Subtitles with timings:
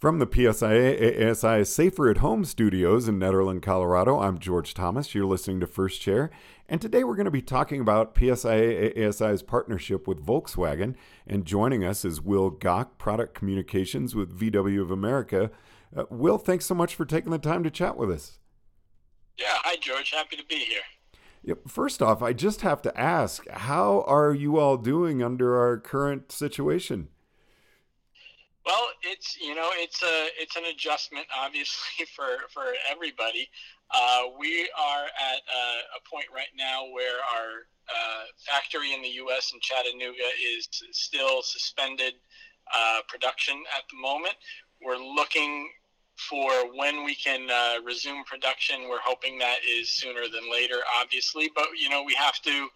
[0.00, 5.14] From the PSIA ASI Safer at Home studios in Nederland, Colorado, I'm George Thomas.
[5.14, 6.30] You're listening to First Chair.
[6.70, 10.94] And today we're going to be talking about PSIA ASI's partnership with Volkswagen.
[11.26, 15.50] And joining us is Will Gock, Product Communications with VW of America.
[15.94, 18.38] Uh, Will, thanks so much for taking the time to chat with us.
[19.36, 20.12] Yeah, hi, George.
[20.12, 20.80] Happy to be here.
[21.42, 21.68] Yep.
[21.68, 26.32] First off, I just have to ask how are you all doing under our current
[26.32, 27.08] situation?
[28.66, 33.48] Well, it's you know it's a it's an adjustment obviously for for everybody.
[33.92, 39.08] Uh, we are at a, a, point right now where our uh, factory in the
[39.26, 39.50] U.S.
[39.52, 42.14] in Chattanooga is still suspended
[42.72, 44.34] uh, production at the moment.
[44.80, 45.68] We're looking
[46.28, 48.88] for when we can uh, resume production.
[48.88, 52.68] We're hoping that is sooner than later, obviously, but you know we have to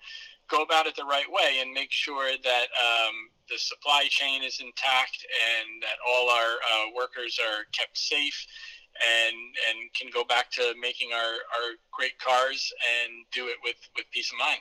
[0.51, 3.15] go about it the right way and make sure that um,
[3.51, 8.47] the supply chain is intact and that all our uh, workers are kept safe
[8.95, 9.37] and
[9.69, 14.05] and can go back to making our, our great cars and do it with, with
[14.13, 14.61] peace of mind.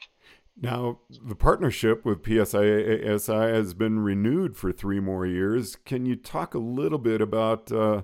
[0.59, 5.75] Now, the partnership with PSIA has been renewed for three more years.
[5.75, 8.03] Can you talk a little bit about uh,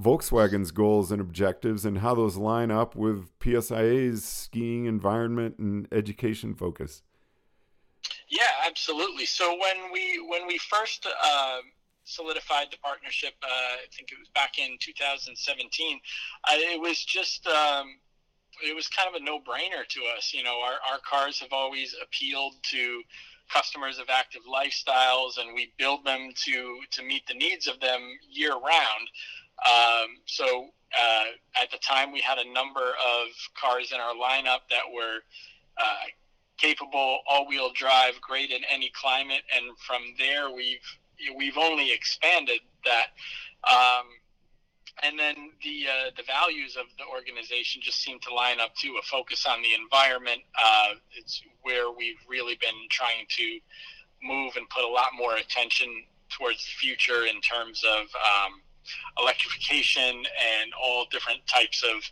[0.00, 6.54] Volkswagen's goals and objectives and how those line up with PSIA's skiing environment and education
[6.54, 7.02] focus?
[8.28, 9.26] Yeah, absolutely.
[9.26, 11.58] So when we when we first uh,
[12.04, 16.00] solidified the partnership, uh, I think it was back in 2017.
[16.44, 17.86] Uh, it was just um,
[18.64, 20.32] it was kind of a no brainer to us.
[20.34, 23.02] You know, our our cars have always appealed to
[23.52, 28.00] customers of active lifestyles, and we build them to to meet the needs of them
[28.28, 29.08] year round.
[29.64, 30.68] Um, so
[31.00, 31.24] uh,
[31.62, 33.28] at the time, we had a number of
[33.60, 35.20] cars in our lineup that were
[35.78, 36.06] uh,
[36.56, 40.86] capable all-wheel drive, great in any climate, and from there we've
[41.36, 43.08] we've only expanded that.
[43.68, 44.06] Um,
[45.02, 48.88] and then the uh, the values of the organization just seem to line up to
[48.98, 50.40] a focus on the environment.
[50.56, 53.58] Uh, it's where we've really been trying to
[54.22, 58.62] move and put a lot more attention towards the future in terms of um,
[59.18, 62.02] electrification and all different types of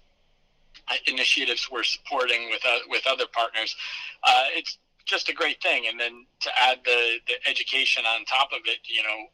[1.07, 3.75] initiatives we're supporting with uh, with other partners.
[4.23, 8.49] Uh, it's just a great thing, and then to add the, the education on top
[8.53, 9.27] of it, you know,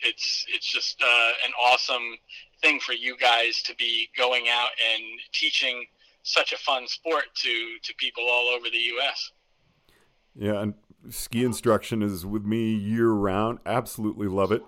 [0.00, 2.16] it's it's just uh, an awesome
[2.60, 5.86] thing for you guys to be going out and teaching
[6.22, 9.32] such a fun sport to to people all over the U.S.
[10.34, 10.74] Yeah, and
[11.10, 13.58] ski instruction is with me year round.
[13.66, 14.62] Absolutely love it.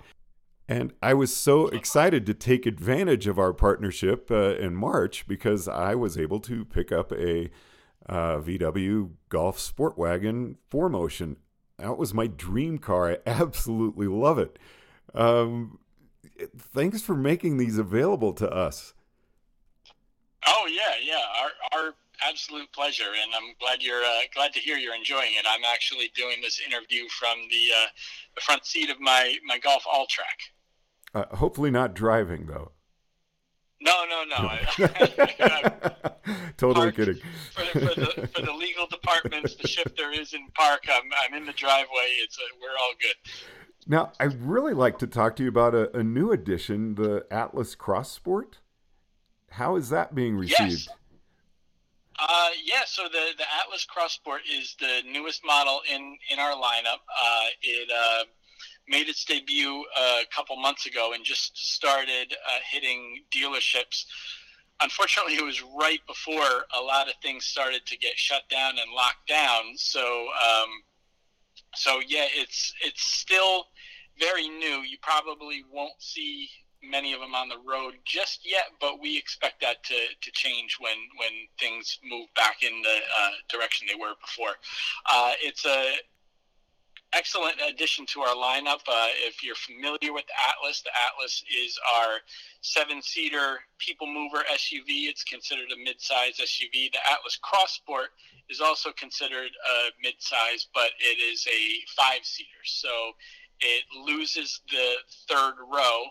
[0.70, 5.66] And I was so excited to take advantage of our partnership uh, in March because
[5.66, 7.50] I was able to pick up a
[8.08, 11.38] uh, VW Golf Sport Wagon 4Motion.
[11.78, 13.10] That was my dream car.
[13.10, 14.60] I absolutely love it.
[15.12, 15.80] Um,
[16.56, 18.94] thanks for making these available to us.
[20.47, 21.25] Oh yeah, yeah.
[21.42, 21.94] Our our
[22.25, 25.44] absolute pleasure, and I'm glad you're uh, glad to hear you're enjoying it.
[25.48, 27.88] I'm actually doing this interview from the uh,
[28.36, 30.59] the front seat of my my Golf Alltrack.
[31.15, 32.72] Uh, hopefully not driving though.
[33.82, 34.37] No, no, no.
[34.37, 36.12] I,
[36.59, 37.19] totally kidding.
[37.53, 40.84] For, for, the, for the legal departments, the shifter is in park.
[40.87, 42.09] I'm, I'm in the driveway.
[42.22, 43.32] It's a, we're all good.
[43.87, 47.75] Now, I'd really like to talk to you about a, a new addition, the Atlas
[47.75, 48.59] Cross Sport.
[49.53, 50.60] How is that being received?
[50.60, 50.88] Yes.
[52.19, 56.53] Uh, yeah, so the, the Atlas Cross Sport is the newest model in, in our
[56.53, 57.00] lineup.
[57.09, 58.25] Uh, it uh,
[58.90, 64.04] made its debut a couple months ago and just started uh, hitting dealerships.
[64.82, 68.92] Unfortunately, it was right before a lot of things started to get shut down and
[68.94, 69.76] locked down.
[69.76, 70.68] So, um,
[71.74, 73.66] so yeah, it's it's still
[74.18, 74.82] very new.
[74.82, 76.48] You probably won't see
[76.82, 80.76] many of them on the road just yet, but we expect that to, to change
[80.80, 84.56] when, when things move back in the uh, direction they were before.
[85.10, 85.96] Uh, it's a
[87.12, 88.81] excellent addition to our lineup.
[88.88, 92.18] Uh, if you're familiar with the Atlas, the Atlas is our
[92.62, 95.09] seven-seater people mover SUV.
[95.09, 96.92] It's considered a mid-size SUV.
[96.92, 98.10] The Atlas Cross Sport
[98.48, 101.60] is also considered a mid-size, but it is a
[101.97, 102.65] five-seater.
[102.65, 102.89] So
[103.60, 104.95] it loses the
[105.28, 106.04] third row.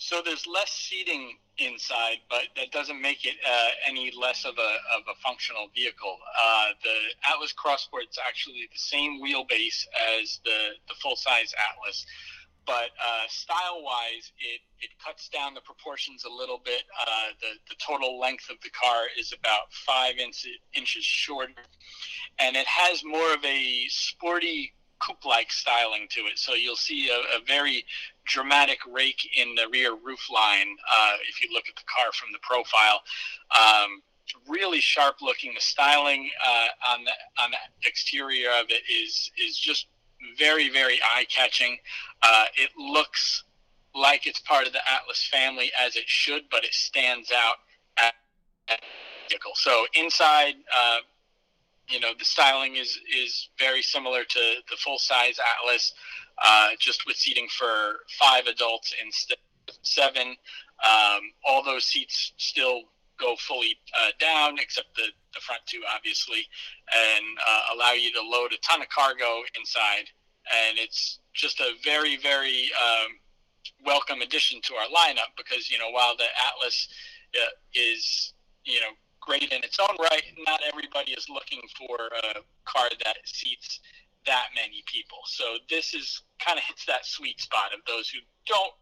[0.00, 4.72] So there's less seating inside, but that doesn't make it uh, any less of a,
[4.96, 6.16] of a functional vehicle.
[6.42, 9.84] Uh, the Atlas Cross Sport is actually the same wheelbase
[10.18, 12.06] as the, the full size Atlas,
[12.66, 16.84] but uh, style wise, it, it cuts down the proportions a little bit.
[16.98, 21.52] Uh, the, the total length of the car is about five inch, inches shorter,
[22.38, 26.38] and it has more of a sporty coupe-like styling to it.
[26.38, 27.84] So you'll see a, a very
[28.26, 32.28] dramatic rake in the rear roof line uh, if you look at the car from
[32.32, 33.02] the profile.
[33.54, 34.02] Um,
[34.48, 35.52] really sharp looking.
[35.54, 37.12] The styling uh, on the
[37.42, 37.56] on the
[37.88, 39.86] exterior of it is is just
[40.38, 41.78] very very eye catching.
[42.22, 43.44] Uh, it looks
[43.94, 47.56] like it's part of the Atlas family as it should, but it stands out
[47.98, 48.14] at,
[49.28, 49.52] vehicle.
[49.54, 50.98] So inside, uh,
[51.90, 54.40] you know, the styling is is very similar to
[54.70, 55.92] the full size Atlas,
[56.42, 59.38] uh, just with seating for five adults instead
[59.68, 60.36] of seven.
[60.82, 62.82] Um, all those seats still
[63.18, 66.46] go fully uh, down, except the, the front two, obviously,
[66.94, 70.08] and uh, allow you to load a ton of cargo inside.
[70.68, 73.18] And it's just a very, very um,
[73.84, 76.88] welcome addition to our lineup because, you know, while the Atlas
[77.36, 78.32] uh, is,
[78.64, 78.92] you know,
[79.30, 83.78] great in its own right, not everybody is looking for a car that seats
[84.26, 85.18] that many people.
[85.26, 88.72] So this is kind of hits that sweet spot of those who don't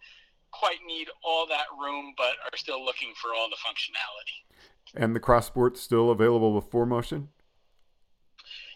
[0.51, 4.97] quite need all that room, but are still looking for all the functionality.
[4.97, 7.29] And the cross sport's still available with 4Motion?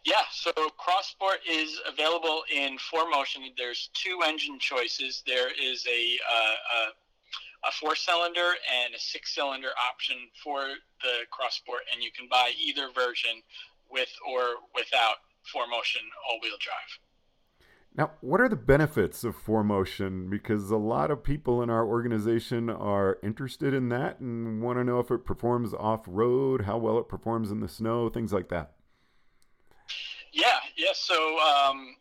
[0.04, 3.56] Yeah, so Cross Sport is available in 4Motion.
[3.56, 5.22] There's two engine choices.
[5.28, 6.88] There is a, uh, a,
[7.66, 10.60] a four-cylinder and a six-cylinder option for
[11.02, 13.42] the Cross Sport, and you can buy either version
[13.90, 15.22] with or without
[15.54, 16.98] 4Motion all-wheel drive.
[17.94, 20.30] Now, what are the benefits of 4Motion?
[20.30, 24.84] Because a lot of people in our organization are interested in that and want to
[24.84, 28.48] know if it performs off road, how well it performs in the snow, things like
[28.48, 28.72] that.
[30.32, 30.92] Yeah, yeah.
[30.94, 31.96] So, um,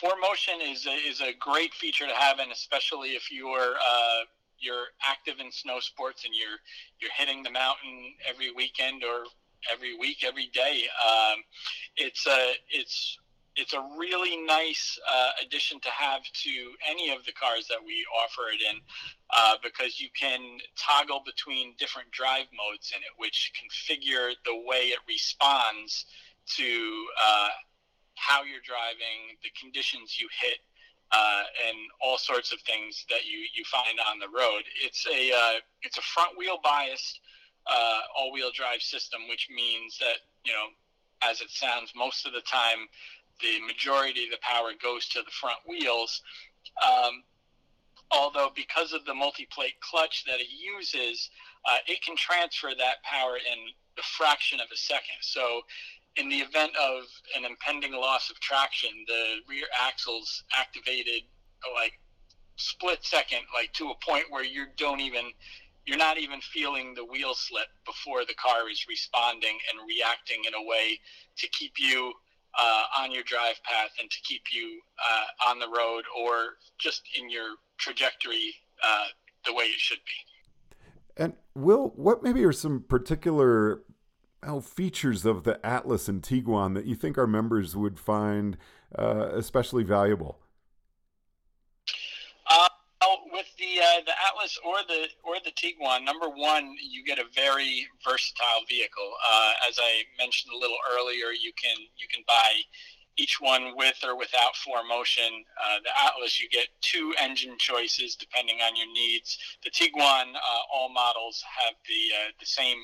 [0.00, 4.24] 4Motion is a, is a great feature to have, and especially if you're uh,
[4.60, 6.58] you're active in snow sports and you're
[7.00, 9.24] you're hitting the mountain every weekend or
[9.72, 10.84] every week, every day.
[11.06, 11.42] Um,
[11.96, 13.18] it's a it's
[13.56, 16.50] it's a really nice uh, addition to have to
[16.88, 18.80] any of the cars that we offer it in
[19.36, 24.94] uh, because you can toggle between different drive modes in it, which configure the way
[24.94, 26.06] it responds
[26.56, 27.48] to uh,
[28.14, 30.58] how you're driving, the conditions you hit,
[31.12, 34.62] uh, and all sorts of things that you, you find on the road.
[34.82, 37.20] It's a uh, it's a front wheel biased
[37.66, 40.68] uh, all wheel drive system, which means that you know,
[41.22, 42.88] as it sounds, most of the time
[43.40, 46.22] the majority of the power goes to the front wheels.
[46.84, 47.24] Um,
[48.10, 51.30] although because of the multi-plate clutch that it uses,
[51.70, 53.58] uh, it can transfer that power in
[53.98, 55.20] a fraction of a second.
[55.20, 55.62] So
[56.20, 57.04] in the event of
[57.36, 61.22] an impending loss of traction, the rear axles activated
[61.74, 61.98] like
[62.56, 65.24] split second, like to a point where you don't even
[65.86, 70.52] you're not even feeling the wheel slip before the car is responding and reacting in
[70.54, 71.00] a way
[71.38, 72.12] to keep you
[72.60, 77.02] uh, on your drive path and to keep you uh, on the road or just
[77.18, 79.06] in your trajectory uh,
[79.46, 81.22] the way it should be.
[81.22, 83.82] And Will, what maybe are some particular
[84.42, 88.56] oh, features of the Atlas and Tiguan that you think our members would find
[88.96, 90.38] uh, especially valuable?
[93.40, 97.24] with the uh, the Atlas or the or the Tiguan, number one, you get a
[97.34, 99.12] very versatile vehicle.
[99.16, 102.52] Uh, as I mentioned a little earlier, you can you can buy
[103.20, 105.44] each one with or without 4Motion.
[105.60, 109.38] Uh, the Atlas, you get two engine choices depending on your needs.
[109.62, 112.78] The Tiguan, uh, all models have the uh, the same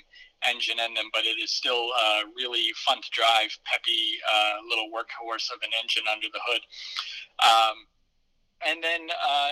[0.47, 4.21] engine in them, but it is still uh, really fun to drive, peppy
[4.69, 6.61] little workhorse of an engine under the hood.
[7.41, 7.87] Um,
[8.65, 9.51] and then uh,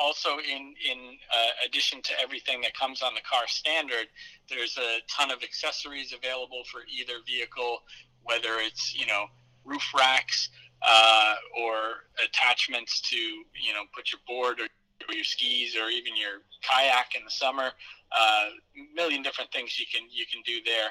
[0.00, 0.98] also in in
[1.34, 4.06] uh, addition to everything that comes on the car standard
[4.48, 7.82] there's a ton of accessories available for either vehicle
[8.22, 9.26] whether it's you know
[9.64, 10.50] roof racks
[10.82, 14.66] uh, or attachments to you know put your board or,
[15.12, 17.72] your skis or even your kayak in the summer
[18.12, 20.90] uh, a million different things you can you can do there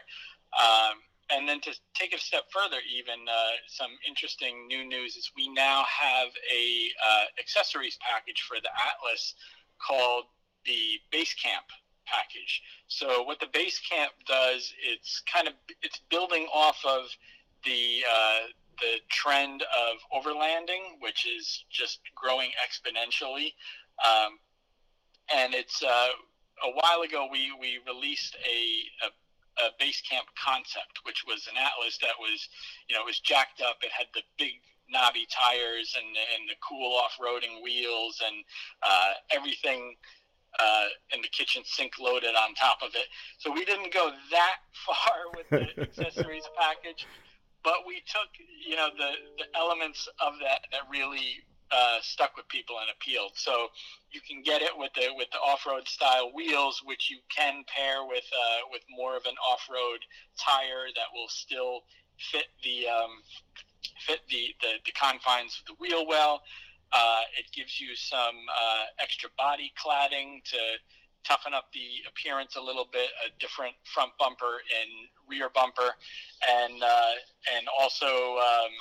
[0.59, 0.97] um,
[1.31, 3.33] and then to take it a step further, even uh,
[3.67, 9.35] some interesting new news is we now have a uh, accessories package for the Atlas
[9.79, 10.25] called
[10.65, 11.65] the Base Camp
[12.05, 12.63] package.
[12.87, 17.05] So what the Base Camp does, it's kind of it's building off of
[17.63, 18.39] the uh,
[18.81, 23.53] the trend of overlanding, which is just growing exponentially.
[24.03, 24.39] Um,
[25.33, 26.07] and it's uh,
[26.65, 29.09] a while ago we we released a, a
[29.59, 32.47] a base camp concept, which was an Atlas that was,
[32.87, 33.77] you know, it was jacked up.
[33.83, 34.55] It had the big
[34.89, 38.43] knobby tires and and the cool off-roading wheels and
[38.81, 39.95] uh, everything
[40.57, 43.05] uh, in the kitchen sink loaded on top of it.
[43.37, 47.05] So we didn't go that far with the accessories package,
[47.63, 48.29] but we took
[48.65, 53.31] you know the the elements of that that really uh, stuck with people and appealed.
[53.35, 53.67] So
[54.11, 58.05] you can get it with the with the off-road style wheels, which you can pair
[58.05, 59.99] with uh, with more of an off-road
[60.37, 61.83] tire that will still
[62.31, 63.21] fit the um,
[64.05, 66.41] fit the, the, the confines of the wheel well.
[66.91, 70.57] Uh, it gives you some uh, extra body cladding to
[71.23, 74.89] toughen up the appearance a little bit, a different front bumper and
[75.27, 75.95] rear bumper,
[76.49, 77.13] and uh,
[77.55, 78.73] and also um,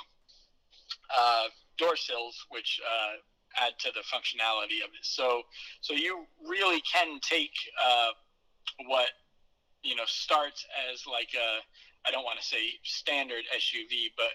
[1.17, 1.43] uh,
[1.77, 5.03] door sills, which uh, add to the functionality of it.
[5.03, 5.43] So
[5.81, 7.53] so you really can take
[7.83, 8.11] uh,
[8.85, 9.09] what
[9.83, 14.31] you know starts as like a I don't want to say standard SUV, but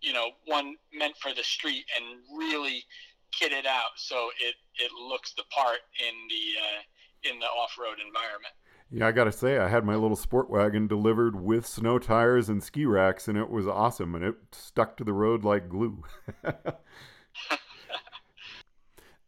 [0.00, 2.84] you know one meant for the street and really
[3.32, 6.82] kit it out so it it looks the part in the uh,
[7.30, 8.54] in the off-road environment.
[8.90, 12.48] Yeah, I got to say, I had my little sport wagon delivered with snow tires
[12.48, 16.04] and ski racks, and it was awesome, and it stuck to the road like glue.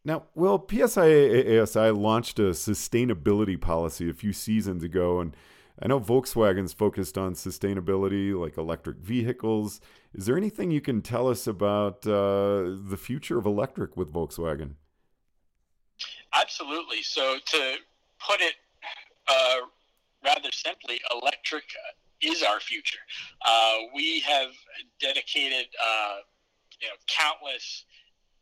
[0.04, 5.36] now, well, PSIA ASI launched a sustainability policy a few seasons ago, and
[5.82, 9.80] I know Volkswagen's focused on sustainability, like electric vehicles.
[10.14, 14.74] Is there anything you can tell us about uh, the future of electric with Volkswagen?
[16.32, 16.77] Absolutely.
[17.02, 17.74] So, to
[18.26, 18.54] put it
[19.28, 19.66] uh,
[20.24, 21.64] rather simply, electric
[22.22, 22.98] is our future.
[23.46, 24.50] Uh, we have
[25.00, 26.16] dedicated, uh,
[26.80, 27.84] you know, countless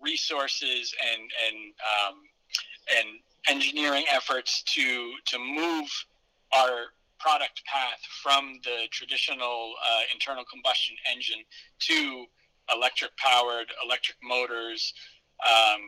[0.00, 2.14] resources and and um,
[2.98, 3.08] and
[3.48, 5.88] engineering efforts to to move
[6.52, 6.86] our
[7.18, 11.42] product path from the traditional uh, internal combustion engine
[11.78, 12.26] to
[12.74, 14.92] electric powered, electric motors,
[15.44, 15.80] um,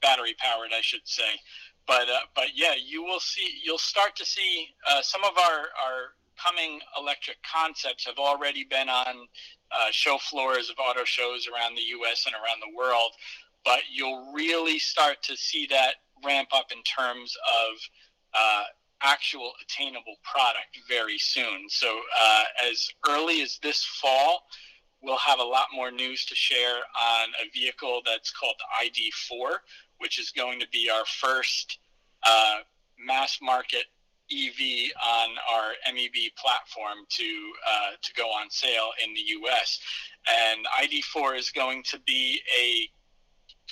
[0.00, 1.38] battery powered, I should say
[1.86, 3.60] but uh, but yeah, you will see.
[3.62, 8.88] You'll start to see uh, some of our our coming electric concepts have already been
[8.88, 9.28] on
[9.70, 12.24] uh, show floors of auto shows around the U.S.
[12.26, 13.12] and around the world.
[13.64, 17.78] But you'll really start to see that ramp up in terms of
[18.34, 18.64] uh,
[19.02, 21.68] actual attainable product very soon.
[21.68, 24.46] So uh, as early as this fall,
[25.02, 29.56] we'll have a lot more news to share on a vehicle that's called the ID4
[30.02, 31.78] which is going to be our first
[32.24, 32.58] uh,
[32.98, 33.84] mass market
[34.30, 39.78] EV on our MEB platform to uh, to go on sale in the U.S.
[40.28, 42.88] And ID4 is going to be a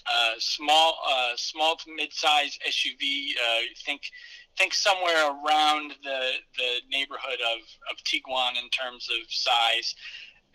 [0.06, 3.30] uh, small uh, small to mid-size SUV.
[3.36, 4.02] Uh, think
[4.58, 7.60] think somewhere around the the neighborhood of,
[7.90, 9.94] of Tiguan in terms of size,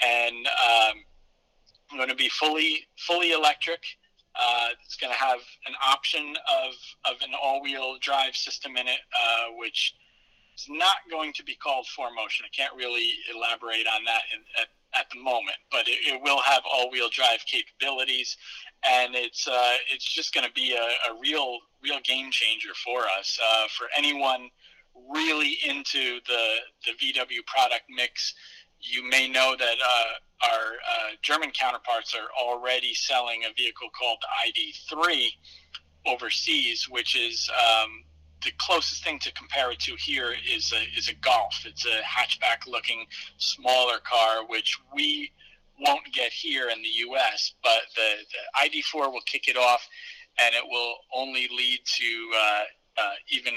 [0.03, 3.81] and um, going to be fully fully electric.
[4.39, 6.73] Uh, it's going to have an option of,
[7.05, 9.95] of an all-wheel drive system in it, uh, which
[10.57, 12.43] is not going to be called 4Motion.
[12.43, 16.41] I can't really elaborate on that in, at, at the moment, but it, it will
[16.41, 18.37] have all-wheel drive capabilities,
[18.89, 23.01] and it's uh, it's just going to be a, a, real real game changer for
[23.19, 23.39] us.
[23.43, 24.49] Uh, for anyone
[25.13, 28.33] really into the the VW product mix,
[28.85, 34.19] you may know that uh, our uh, German counterparts are already selling a vehicle called
[34.21, 34.61] the
[34.95, 35.27] ID3
[36.05, 38.03] overseas, which is um,
[38.43, 41.63] the closest thing to compare it to here is a, is a Golf.
[41.65, 43.05] It's a hatchback-looking,
[43.37, 45.31] smaller car, which we
[45.79, 47.53] won't get here in the U.S.
[47.63, 49.87] But the, the ID4 will kick it off,
[50.41, 52.63] and it will only lead to uh,
[53.01, 53.53] uh, even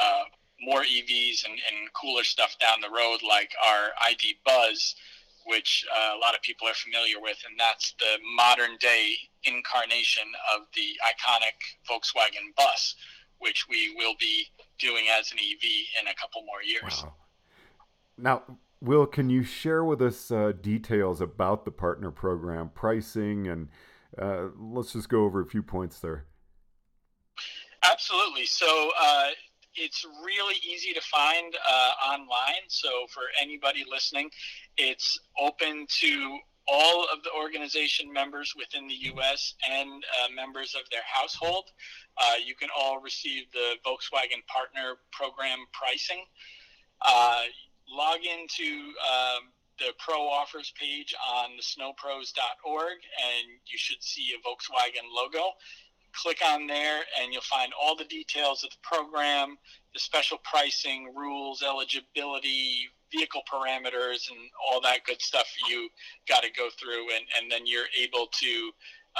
[0.00, 0.24] uh,
[0.62, 4.94] more EVs and, and cooler stuff down the road, like our ID Buzz,
[5.46, 10.24] which uh, a lot of people are familiar with, and that's the modern day incarnation
[10.54, 11.58] of the iconic
[11.90, 12.94] Volkswagen bus,
[13.38, 14.46] which we will be
[14.78, 15.64] doing as an EV
[16.00, 17.02] in a couple more years.
[17.02, 17.14] Wow.
[18.16, 23.68] Now, Will, can you share with us uh, details about the partner program, pricing, and
[24.20, 26.26] uh, let's just go over a few points there.
[27.90, 28.44] Absolutely.
[28.46, 29.28] So, uh,
[29.74, 32.64] it's really easy to find uh, online.
[32.68, 34.30] So for anybody listening,
[34.76, 36.38] it's open to
[36.68, 39.54] all of the organization members within the U.S.
[39.68, 41.64] and uh, members of their household.
[42.16, 46.22] Uh, you can all receive the Volkswagen Partner Program pricing.
[47.00, 47.42] Uh,
[47.88, 54.38] log into um, the Pro Offers page on the snowpros.org and you should see a
[54.46, 55.50] Volkswagen logo
[56.14, 59.56] click on there and you'll find all the details of the program,
[59.94, 64.38] the special pricing, rules, eligibility, vehicle parameters, and
[64.70, 65.88] all that good stuff you
[66.28, 67.10] got to go through.
[67.14, 68.70] And, and then you're able to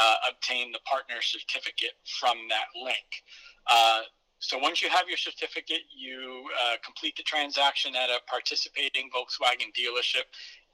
[0.01, 3.23] uh, obtain the partner certificate from that link.
[3.67, 4.03] Uh,
[4.39, 9.71] so once you have your certificate, you uh, complete the transaction at a participating Volkswagen
[9.79, 10.25] dealership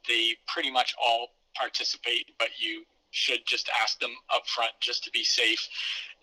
[0.06, 5.10] they pretty much all participate, but you should just ask them up front just to
[5.10, 5.66] be safe.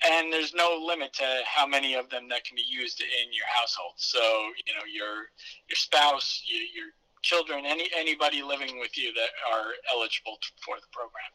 [0.08, 3.46] And there's no limit to how many of them that can be used in your
[3.48, 3.94] household.
[3.98, 5.30] So, you know, your
[5.70, 10.88] your spouse, your, your children, any anybody living with you that are eligible for the
[10.92, 11.32] program.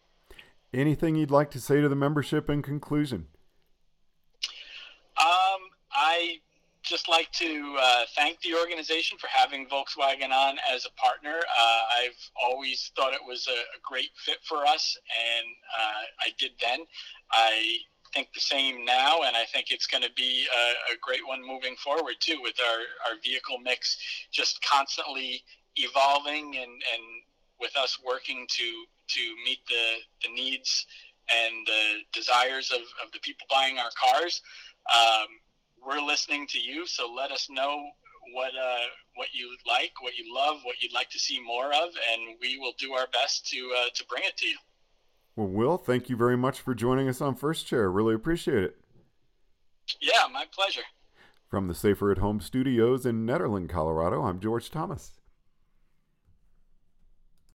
[0.72, 3.26] Anything you'd like to say to the membership in conclusion?
[5.16, 5.60] Um,
[5.92, 6.38] I
[6.82, 11.36] just like to uh, thank the organization for having Volkswagen on as a partner.
[11.36, 15.46] Uh, I've always thought it was a, a great fit for us, and
[15.78, 16.80] uh, I did then.
[17.30, 17.76] I
[18.14, 21.46] think the same now, and I think it's going to be a, a, great one
[21.46, 23.96] moving forward too, with our, our vehicle mix
[24.32, 25.44] just constantly
[25.76, 27.04] evolving and, and
[27.60, 30.86] with us working to to meet the, the needs
[31.30, 34.40] and the desires of, of the people buying our cars.
[34.94, 35.26] Um,
[35.86, 37.82] we're listening to you, so let us know
[38.34, 41.88] what uh, what you like, what you love, what you'd like to see more of,
[42.12, 44.56] and we will do our best to uh, to bring it to you.
[45.36, 47.90] Well, Will, thank you very much for joining us on First Chair.
[47.90, 48.76] Really appreciate it.
[50.00, 50.82] Yeah, my pleasure.
[51.48, 55.19] From the Safer at Home studios in Nederland, Colorado, I'm George Thomas.